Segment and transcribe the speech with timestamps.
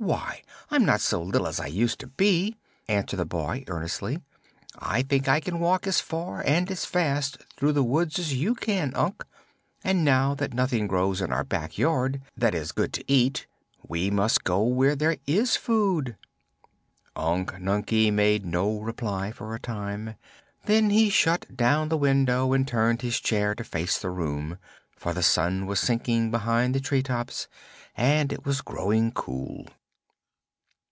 [0.00, 4.20] "Why, I'm not so little as I used to be," answered the boy earnestly.
[4.78, 8.54] "I think I can walk as far and as fast through the woods as you
[8.54, 9.24] can, Unc.
[9.82, 13.48] And now that nothing grows in our back yard that is good to eat,
[13.88, 16.16] we must go where there is food."
[17.16, 20.14] Unc Nunkie made no reply for a time.
[20.66, 24.58] Then he shut down the window and turned his chair to face the room,
[24.92, 27.48] for the sun was sinking behind the tree tops
[27.96, 29.66] and it was growing cool.